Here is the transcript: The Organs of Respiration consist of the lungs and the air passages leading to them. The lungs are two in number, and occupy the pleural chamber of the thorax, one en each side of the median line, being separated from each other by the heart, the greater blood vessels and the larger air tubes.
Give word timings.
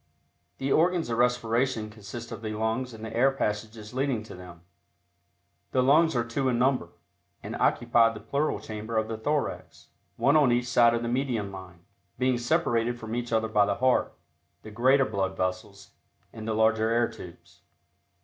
The 0.57 0.71
Organs 0.71 1.11
of 1.11 1.19
Respiration 1.19 1.91
consist 1.91 2.31
of 2.31 2.41
the 2.41 2.53
lungs 2.55 2.91
and 2.91 3.05
the 3.05 3.15
air 3.15 3.29
passages 3.31 3.93
leading 3.93 4.23
to 4.23 4.33
them. 4.33 4.61
The 5.73 5.83
lungs 5.83 6.15
are 6.15 6.23
two 6.25 6.49
in 6.49 6.57
number, 6.57 6.89
and 7.43 7.55
occupy 7.57 8.11
the 8.11 8.19
pleural 8.19 8.59
chamber 8.59 8.97
of 8.97 9.07
the 9.07 9.15
thorax, 9.15 9.89
one 10.17 10.35
en 10.35 10.51
each 10.51 10.65
side 10.67 10.95
of 10.95 11.03
the 11.03 11.07
median 11.07 11.51
line, 11.51 11.81
being 12.17 12.39
separated 12.39 12.99
from 12.99 13.13
each 13.15 13.31
other 13.31 13.47
by 13.47 13.67
the 13.67 13.75
heart, 13.75 14.15
the 14.63 14.71
greater 14.71 15.05
blood 15.05 15.37
vessels 15.37 15.91
and 16.33 16.47
the 16.47 16.55
larger 16.55 16.89
air 16.89 17.07
tubes. 17.07 17.61